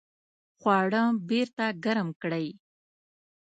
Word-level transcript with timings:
خواړه 0.59 1.03
بیرته 1.27 1.65
ګرم 1.83 2.09
کړئ 2.21 2.47